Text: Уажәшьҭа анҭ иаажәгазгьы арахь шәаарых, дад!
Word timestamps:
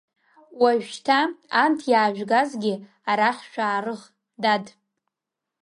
Уажәшьҭа 0.61 1.19
анҭ 1.63 1.79
иаажәгазгьы 1.91 2.73
арахь 3.11 3.43
шәаарых, 3.51 4.01
дад! 4.41 4.65